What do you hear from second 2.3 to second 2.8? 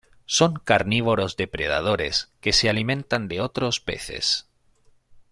que se